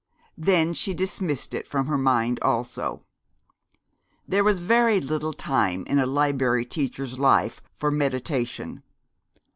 [0.39, 3.05] Then she dismissed it from her mind also.
[4.27, 8.81] There is very little time in a Liberry Teacher's life for meditation.